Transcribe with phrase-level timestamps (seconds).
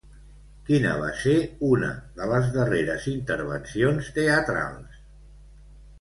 [0.69, 1.35] Quina va ser
[1.67, 1.91] una
[2.21, 5.01] de les darreres intervencions teatrals?